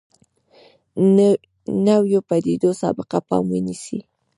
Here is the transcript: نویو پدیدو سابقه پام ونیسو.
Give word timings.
نویو 1.85 2.19
پدیدو 2.29 2.71
سابقه 2.81 3.17
پام 3.27 3.43
ونیسو. 3.53 3.99